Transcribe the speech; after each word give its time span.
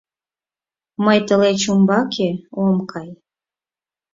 —Мый 1.05 1.19
тылеч 1.27 1.61
умбаке 1.71 2.29
ом 2.63 2.77
кай. 2.91 3.09